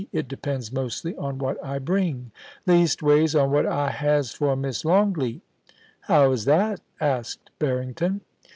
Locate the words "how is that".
6.07-6.81